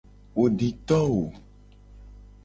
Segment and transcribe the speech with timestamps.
[0.35, 1.23] Wo di to wo.